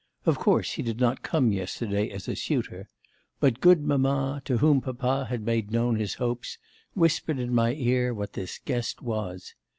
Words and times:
Of 0.25 0.39
course 0.39 0.71
he 0.71 0.81
did 0.81 0.99
not 0.99 1.21
come 1.21 1.51
yesterday 1.51 2.09
as 2.09 2.27
a 2.27 2.35
suitor. 2.35 2.89
But 3.39 3.59
good 3.59 3.83
mamma, 3.83 4.41
to 4.45 4.57
whom 4.57 4.81
papa 4.81 5.27
had 5.29 5.43
made 5.45 5.69
known 5.69 5.95
his 5.95 6.15
hopes, 6.15 6.57
whispered 6.95 7.37
in 7.37 7.53
my 7.53 7.75
ear 7.75 8.11
what 8.11 8.33
this 8.33 8.57
guest 8.57 9.03
was. 9.03 9.53